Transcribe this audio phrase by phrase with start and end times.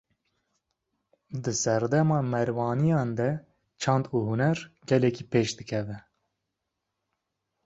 [1.43, 3.29] Di serdema Merwaniyan de
[3.81, 4.57] çand û huner,
[4.89, 5.97] gelek bi pêş dikeve